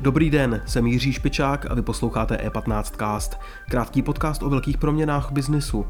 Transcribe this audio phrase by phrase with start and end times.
[0.00, 3.36] Dobrý den, jsem Jiří Špičák a vy posloucháte E15 Cast,
[3.70, 5.86] krátký podcast o velkých proměnách v biznisu.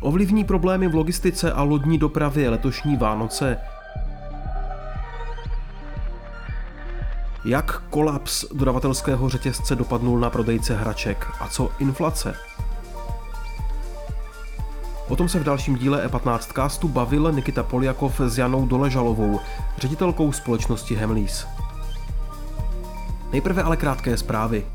[0.00, 3.56] Ovlivní problémy v logistice a lodní dopravě letošní Vánoce.
[7.44, 12.34] Jak kolaps dodavatelského řetězce dopadnul na prodejce hraček a co inflace?
[15.08, 19.40] O tom se v dalším díle E15 castu bavil Nikita Poliakov s Janou Doležalovou,
[19.78, 21.46] ředitelkou společnosti Hemlis.
[23.32, 24.66] Nejprve ale krátké zprávy.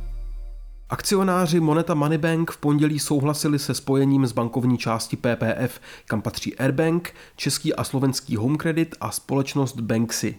[0.89, 7.13] Akcionáři Moneta Moneybank v pondělí souhlasili se spojením z bankovní části PPF, kam patří Airbank,
[7.35, 10.35] český a slovenský Home Credit a společnost Banksy.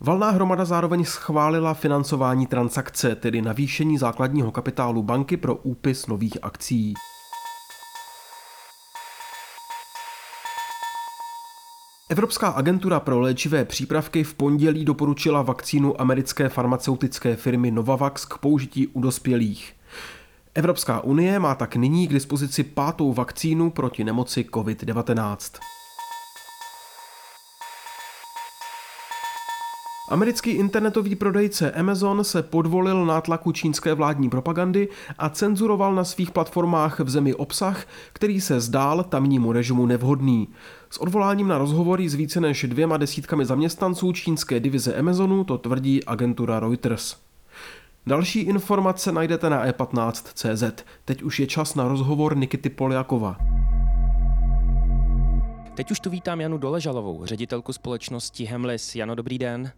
[0.00, 6.94] Valná hromada zároveň schválila financování transakce, tedy navýšení základního kapitálu banky pro úpis nových akcí.
[12.12, 18.86] Evropská agentura pro léčivé přípravky v pondělí doporučila vakcínu americké farmaceutické firmy Novavax k použití
[18.86, 19.72] u dospělých.
[20.54, 25.58] Evropská unie má tak nyní k dispozici pátou vakcínu proti nemoci COVID-19.
[30.12, 37.00] Americký internetový prodejce Amazon se podvolil nátlaku čínské vládní propagandy a cenzuroval na svých platformách
[37.00, 40.48] v zemi obsah, který se zdál tamnímu režimu nevhodný.
[40.90, 46.04] S odvoláním na rozhovory s více než dvěma desítkami zaměstnanců čínské divize Amazonu to tvrdí
[46.04, 47.16] agentura Reuters.
[48.06, 50.84] Další informace najdete na e15.cz.
[51.04, 53.36] Teď už je čas na rozhovor Nikity Poliakova.
[55.74, 58.94] Teď už tu vítám Janu Doležalovou, ředitelku společnosti Hemlis.
[58.94, 59.72] Jano, dobrý den.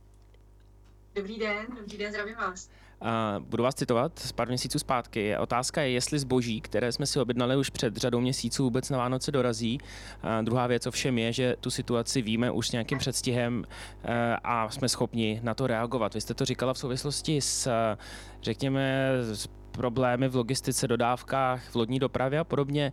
[1.16, 2.68] Dobrý den, dobrý den, zdravím vás.
[3.00, 3.08] Uh,
[3.44, 5.36] budu vás citovat z pár měsíců zpátky.
[5.36, 9.32] Otázka je, jestli zboží, které jsme si objednali už před řadou měsíců, vůbec na Vánoce
[9.32, 9.78] dorazí.
[9.80, 14.10] Uh, druhá věc ovšem je, že tu situaci víme už s nějakým předstihem uh,
[14.44, 16.14] a jsme schopni na to reagovat.
[16.14, 17.70] Vy jste to říkala v souvislosti s,
[18.42, 22.92] řekněme, s problémy v logistice, dodávkách, v lodní dopravě a podobně.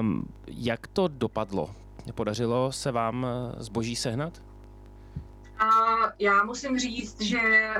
[0.00, 1.70] Um, jak to dopadlo?
[2.14, 3.26] Podařilo se vám
[3.58, 4.53] zboží sehnat?
[5.58, 5.68] A
[6.18, 7.74] já musím říct, že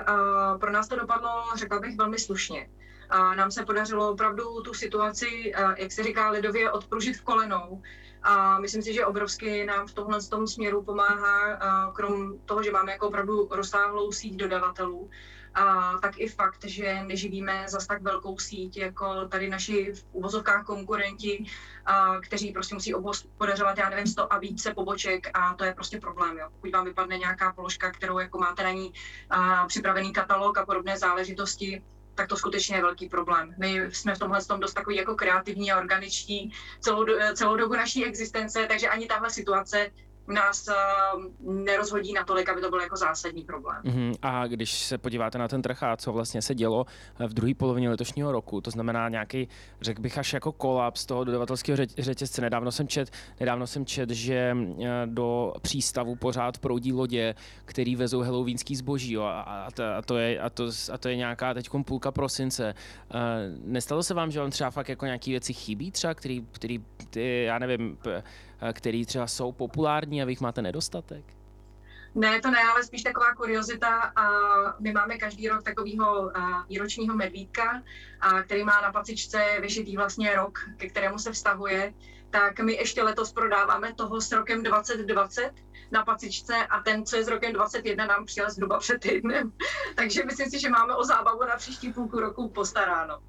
[0.60, 2.70] pro nás to dopadlo, řekla bych, velmi slušně.
[3.10, 7.82] A nám se podařilo opravdu tu situaci, jak se říká lidově, odpružit v kolenou.
[8.22, 11.58] A myslím si, že obrovsky nám v tomhle tom směru pomáhá,
[11.92, 15.10] krom toho, že máme jako opravdu rozsáhlou síť dodavatelů,
[15.54, 20.64] a tak i fakt, že neživíme zas tak velkou síť, jako tady naši v uvozovkách
[20.64, 21.44] konkurenti,
[21.86, 22.94] a, kteří prostě musí
[23.38, 26.38] podařovat, já nevím, 100 a více poboček a to je prostě problém.
[26.38, 26.48] Jo.
[26.52, 28.92] Pokud vám vypadne nějaká položka, kterou jako máte na ní
[29.30, 31.82] a, připravený katalog a podobné záležitosti,
[32.14, 33.54] tak to skutečně je velký problém.
[33.58, 38.04] My jsme v tomhle tom dost takový jako kreativní a organičtí celou, celou dobu naší
[38.04, 39.90] existence, takže ani tahle situace
[40.26, 41.24] nás uh,
[41.64, 43.82] nerozhodí natolik, aby to byl jako zásadní problém.
[43.84, 44.14] Uh-huh.
[44.22, 46.86] A když se podíváte na ten trh a co vlastně se dělo
[47.20, 49.48] eh, v druhé polovině letošního roku, to znamená nějaký,
[49.80, 52.40] řekl bych, až jako kolaps toho dodavatelského řetězce.
[52.42, 57.34] Nedávno jsem čet, nedávno jsem čet, že eh, do přístavu pořád proudí lodě,
[57.64, 61.08] který vezou halloweenský zboží jo, a, a, to, a, to je, a, to, a to
[61.08, 62.74] je nějaká teď půlka prosince.
[63.14, 63.20] Uh,
[63.64, 66.80] nestalo se vám, že vám třeba fakt jako nějaký věci chybí třeba, který, který
[67.44, 67.98] já nevím,
[68.72, 71.24] který třeba jsou populární a vy jich máte nedostatek?
[72.14, 74.12] Ne, to ne, ale spíš taková kuriozita.
[74.80, 76.32] My máme každý rok takového
[76.68, 77.82] výročního medvídka,
[78.44, 81.94] který má na pacičce vyšitý vlastně rok, ke kterému se vztahuje.
[82.30, 85.52] Tak my ještě letos prodáváme toho s rokem 2020
[85.92, 89.52] na pacičce a ten, co je s rokem 21, nám přijel zhruba před týdnem.
[89.96, 93.18] Takže myslím si, že máme o zábavu na příští půlku roku postaráno.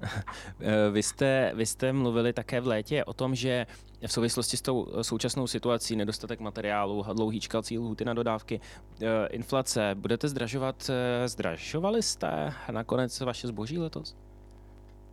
[0.60, 3.66] Eh, vy jste, vy jste mluvili také v létě o tom, že
[4.06, 8.60] v souvislosti s tou současnou situací, nedostatek materiálu, dlouhý čekací lhuty na dodávky,
[9.02, 14.16] eh, inflace, budete zdražovat, eh, zdražovali jste nakonec vaše zboží letos?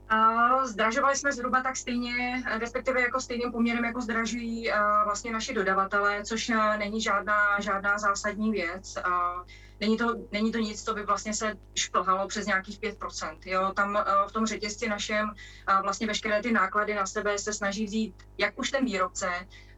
[0.09, 5.53] A zdražovali jsme zhruba tak stejně, respektive jako stejným poměrem, jako zdražují uh, vlastně naši
[5.53, 8.97] dodavatelé, což uh, není žádná, žádná zásadní věc.
[9.79, 13.38] Není, to, není to nic, co by vlastně se šplhalo přes nějakých 5%.
[13.46, 13.72] Jo?
[13.76, 15.32] Tam uh, v tom řetězci našem
[15.82, 19.29] vlastně veškeré ty náklady na sebe se snaží vzít jak už ten výrobce,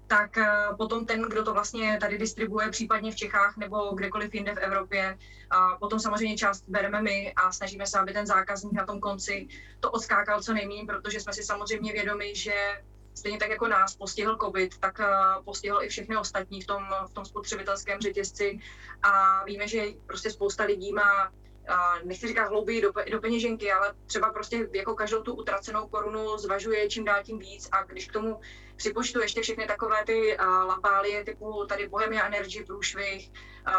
[0.08, 0.48] tak eh,
[0.78, 5.18] potom ten, kdo to vlastně tady distribuje, případně v Čechách nebo kdekoliv jinde v Evropě,
[5.50, 9.48] a potom samozřejmě část bereme my a snažíme se, aby ten zákazník na tom konci
[9.80, 12.56] to odskákal co nejméně, protože jsme si samozřejmě vědomi, že
[13.14, 15.06] stejně tak jako nás postihl COVID, tak eh,
[15.46, 18.60] postihl i všechny ostatní v tom, v tom spotřebitelském řetězci.
[19.04, 21.32] A víme, že prostě spousta lidí má
[22.04, 26.90] nechci říkat hlouběji do, do peněženky, ale třeba prostě jako každou tu utracenou korunu zvažuje
[26.90, 27.70] čím dál tím víc.
[27.72, 28.40] A když k tomu
[28.76, 33.32] připočtu ještě všechny takové ty lapálie typu tady Bohemia Energy, průšvih,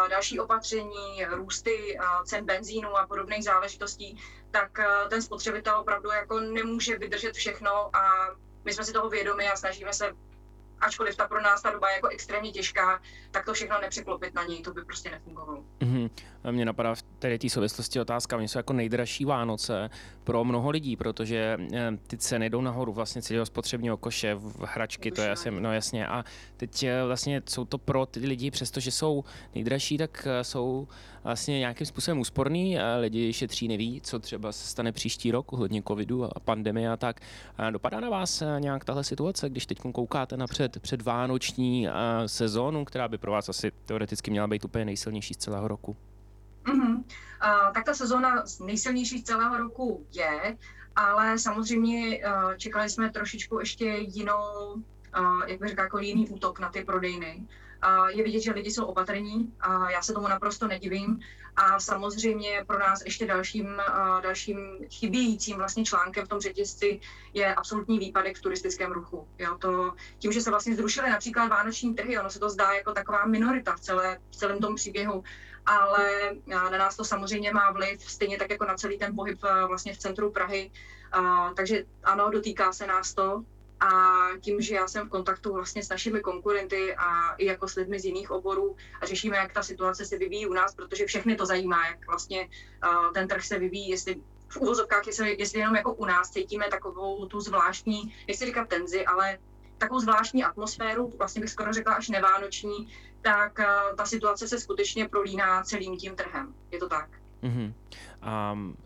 [0.08, 4.78] další opatření, růsty cen benzínu a podobných záležitostí, tak
[5.10, 8.30] ten spotřebitel opravdu jako nemůže vydržet všechno a
[8.64, 10.12] my jsme si toho vědomi a snažíme se
[10.80, 13.00] ačkoliv ta pro nás ta doba je jako extrémně těžká,
[13.30, 15.64] tak to všechno nepřeklopit na něj, to by prostě nefungovalo.
[15.80, 16.10] Mm-hmm.
[16.50, 19.90] Mě napadá v té té souvislosti otázka, oni jsou jako nejdražší Vánoce
[20.24, 25.10] pro mnoho lidí, protože eh, ty ceny jdou nahoru vlastně celého spotřebního koše, v hračky,
[25.10, 26.06] to je asi, no jasně.
[26.06, 26.24] A
[26.56, 29.24] teď eh, vlastně jsou to pro ty lidi, přestože jsou
[29.54, 30.88] nejdražší, tak eh, jsou
[31.24, 32.78] vlastně nějakým způsobem úsporný.
[33.00, 37.20] Lidi šetří, neví, co třeba se stane příští rok, hodně covidu a pandemie a tak.
[37.70, 41.88] Dopadá na vás nějak tahle situace, když teď koukáte na před, před vánoční
[42.26, 45.96] sezónu, která by pro vás asi teoreticky měla být úplně nejsilnější z celého roku?
[46.64, 46.96] Mm-hmm.
[46.96, 50.56] Uh, tak ta sezóna nejsilnější z celého roku je,
[50.96, 56.60] ale samozřejmě uh, čekali jsme trošičku ještě jinou, uh, jak bych řekla, jako jiný útok
[56.60, 57.36] na ty prodejny.
[57.36, 57.44] Uh,
[58.08, 61.20] je vidět, že lidi jsou opatrní a já se tomu naprosto nedivím.
[61.56, 63.82] A samozřejmě pro nás ještě dalším,
[64.22, 64.58] dalším
[64.90, 67.00] chybějícím vlastně článkem v tom řetězci
[67.34, 69.28] je absolutní výpadek v turistickém ruchu.
[69.38, 72.92] Jo, to, tím, že se vlastně zrušily například vánoční trhy, ono se to zdá jako
[72.92, 75.24] taková minorita v, celé, v celém tom příběhu,
[75.66, 76.10] ale
[76.46, 79.98] na nás to samozřejmě má vliv, stejně tak jako na celý ten pohyb vlastně v
[79.98, 80.70] centru Prahy.
[81.56, 83.42] Takže ano, dotýká se nás to,
[83.80, 83.90] a
[84.40, 88.00] tím, že já jsem v kontaktu vlastně s našimi konkurenty a i jako s lidmi
[88.00, 91.46] z jiných oborů a řešíme, jak ta situace se vyvíjí u nás, protože všechny to
[91.46, 92.48] zajímá, jak vlastně
[92.88, 94.16] uh, ten trh se vyvíjí, jestli
[94.48, 99.06] v úvozovkách, jestli, jestli jenom jako u nás cítíme takovou tu zvláštní, nechci říkat tenzi,
[99.06, 99.38] ale
[99.78, 102.88] takovou zvláštní atmosféru, vlastně bych skoro řekla až nevánoční,
[103.22, 106.54] tak uh, ta situace se skutečně prolíná celým tím trhem.
[106.70, 107.08] Je to tak.
[107.42, 107.72] Mm-hmm.
[108.52, 108.76] Um,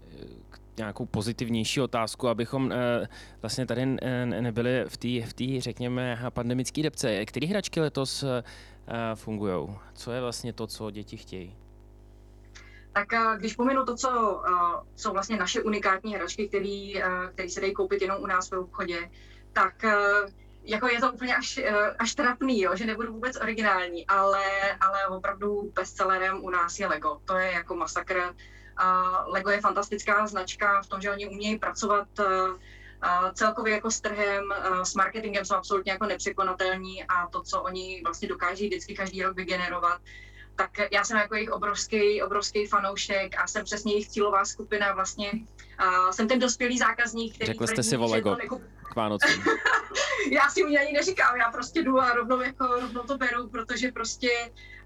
[0.77, 3.09] nějakou pozitivnější otázku, abychom e,
[3.43, 7.25] vlastně tady e, nebyli v té, v tý, řekněme, pandemické depce.
[7.25, 8.43] Které hračky letos e,
[9.15, 9.69] fungují?
[9.95, 11.57] Co je vlastně to, co děti chtějí?
[12.93, 13.09] Tak
[13.39, 14.43] když pominu to, co
[14.97, 19.11] jsou vlastně naše unikátní hračky, které se dají koupit jenom u nás v obchodě,
[19.53, 19.85] tak
[20.71, 21.61] jako je to úplně až,
[21.99, 24.45] až trapný, jo, že nebudu vůbec originální, ale,
[24.81, 27.21] ale opravdu bestsellerem u nás je Lego.
[27.25, 28.35] To je jako masakr
[28.81, 32.25] a Lego je fantastická značka v tom, že oni umějí pracovat eh,
[33.03, 37.63] eh, celkově jako s trhem, eh, s marketingem jsou absolutně jako nepřekonatelní a to, co
[37.63, 40.01] oni vlastně dokáží vždycky každý rok vygenerovat,
[40.57, 45.33] tak já jsem jako jejich obrovský, obrovský fanoušek a jsem přesně jejich cílová skupina vlastně.
[45.79, 47.47] A jsem ten dospělý zákazník, který...
[47.47, 48.37] Řekl jste si o Lego
[48.83, 49.45] k Vánocům.
[50.31, 54.31] já si ani neříkám, já prostě jdu a rovnou, jako, rovnou to beru, protože prostě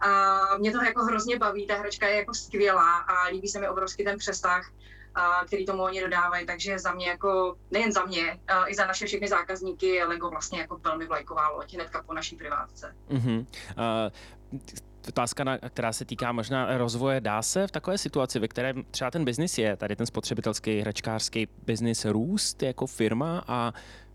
[0.00, 3.69] a mě to jako hrozně baví, ta hračka je jako skvělá a líbí se mi
[3.69, 4.70] obrovský ten přesah,
[5.14, 9.06] a, který tomu oni dodávají, takže za mě jako, nejen za mě, i za naše
[9.06, 12.94] všechny zákazníky je Lego vlastně jako velmi vlajková loď hnedka po naší privátce.
[13.10, 13.38] Uh-huh.
[13.38, 14.60] Uh,
[15.08, 19.25] otázka, která se týká možná rozvoje, dá se v takové situaci, ve které třeba ten
[19.25, 23.72] biznis je, tady ten spotřebitelský hračkářský biznis růst jako firma a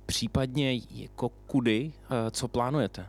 [0.09, 3.07] případně jako kudy, eh, co plánujete?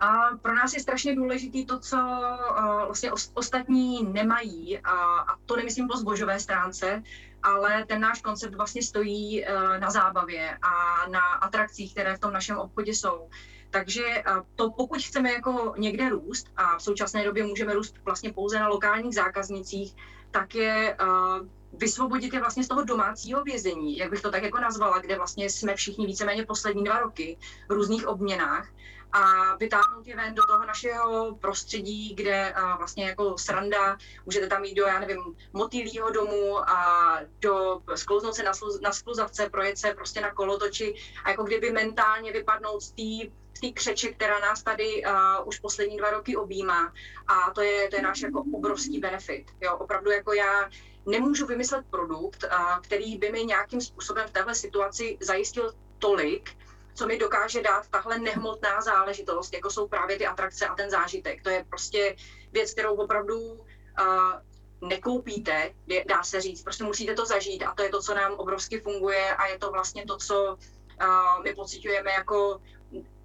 [0.00, 4.90] A pro nás je strašně důležitý to, co uh, vlastně ostatní nemají, a,
[5.30, 7.02] a to nemyslím po zbožové stránce,
[7.42, 12.32] ale ten náš koncept vlastně stojí uh, na zábavě a na atrakcích, které v tom
[12.32, 13.28] našem obchodě jsou.
[13.70, 18.32] Takže uh, to pokud chceme jako někde růst, a v současné době můžeme růst vlastně
[18.32, 19.94] pouze na lokálních zákaznicích,
[20.30, 24.60] tak je uh, vysvobodit je vlastně z toho domácího vězení, jak bych to tak jako
[24.60, 27.38] nazvala, kde vlastně jsme všichni víceméně poslední dva roky
[27.68, 28.68] v různých obměnách
[29.12, 34.64] a vytáhnout je ven do toho našeho prostředí, kde a vlastně jako sranda, můžete tam
[34.64, 39.78] jít do, já nevím, motýlího domu a do, sklouznout se na, slu, na skluzavce, projet
[39.78, 44.62] se prostě na kolotoči a jako kdyby mentálně vypadnout z té té křeče, která nás
[44.62, 46.92] tady uh, už poslední dva roky objímá.
[47.26, 49.50] A to je, to je náš jako obrovský benefit.
[49.60, 50.70] Jo, opravdu jako já
[51.06, 56.56] nemůžu vymyslet produkt, uh, který by mi nějakým způsobem v téhle situaci zajistil tolik,
[56.94, 61.42] co mi dokáže dát tahle nehmotná záležitost, jako jsou právě ty atrakce a ten zážitek.
[61.42, 62.16] To je prostě
[62.52, 65.74] věc, kterou opravdu uh, nekoupíte,
[66.06, 69.34] dá se říct, prostě musíte to zažít a to je to, co nám obrovsky funguje
[69.34, 70.56] a je to vlastně to, co
[71.02, 72.60] uh, my pocitujeme jako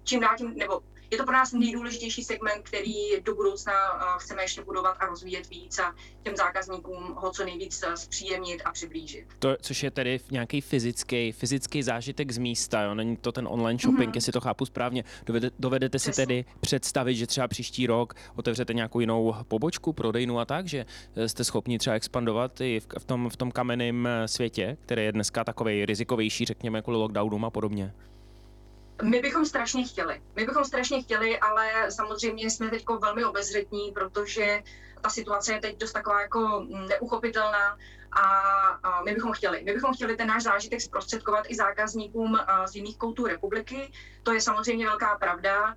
[0.08, 3.72] čím dál tím, nebo je to pro nás nejdůležitější segment, který do budoucna
[4.18, 9.26] chceme ještě budovat a rozvíjet víc a těm zákazníkům ho co nejvíc zpříjemnit a přiblížit.
[9.38, 12.94] To, což je tedy nějaký fyzický, fyzický zážitek z místa, jo?
[12.94, 14.16] není to ten online shopping, mm-hmm.
[14.16, 15.04] jestli to chápu správně.
[15.26, 20.44] Dovede, dovedete si tedy představit, že třeba příští rok otevřete nějakou jinou pobočku, prodejnu a
[20.44, 20.86] tak, že
[21.26, 25.44] jste schopni třeba expandovat i v, v tom, v tom kamenném světě, který je dneska
[25.44, 27.94] takový rizikovější, řekněme, kvůli lockdownům a podobně?
[29.02, 30.22] My bychom strašně chtěli.
[30.36, 34.62] My bychom strašně chtěli, ale samozřejmě jsme teď velmi obezřetní, protože
[35.00, 37.78] ta situace je teď dost taková jako neuchopitelná
[38.12, 39.62] a, my bychom chtěli.
[39.64, 43.92] My bychom chtěli ten náš zážitek zprostředkovat i zákazníkům z jiných koutů republiky.
[44.22, 45.74] To je samozřejmě velká pravda.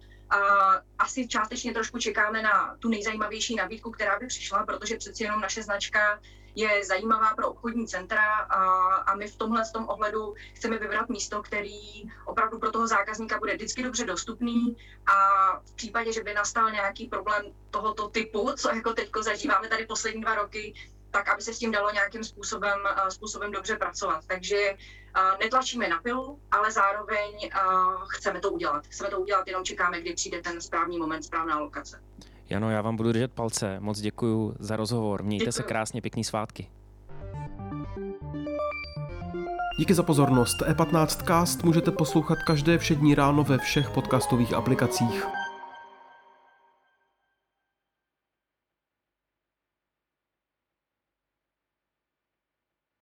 [0.99, 5.63] Asi částečně trošku čekáme na tu nejzajímavější nabídku, která by přišla, protože přeci jenom naše
[5.63, 6.19] značka
[6.55, 8.63] je zajímavá pro obchodní centra a,
[8.95, 13.55] a my v tomhle tom ohledu chceme vybrat místo, který opravdu pro toho zákazníka bude
[13.55, 15.15] vždycky dobře dostupný a
[15.59, 20.21] v případě, že by nastal nějaký problém tohoto typu, co jako teď zažíváme tady poslední
[20.21, 20.73] dva roky,
[21.11, 22.79] tak aby se s tím dalo nějakým způsobem,
[23.09, 24.23] způsobem dobře pracovat.
[24.27, 24.77] Takže
[25.39, 27.49] netlačíme na pilu, ale zároveň
[28.07, 28.87] chceme to udělat.
[28.87, 32.03] Chceme to udělat, jenom čekáme, kdy přijde ten správný moment, správná lokace.
[32.51, 33.79] Jano, já vám budu držet palce.
[33.79, 35.23] Moc děkuji za rozhovor.
[35.23, 35.51] Mějte děkuju.
[35.51, 36.67] se krásně, pěkný svátky.
[39.79, 40.61] Díky za pozornost.
[40.61, 45.40] E15cast můžete poslouchat každé všední ráno ve všech podcastových aplikacích.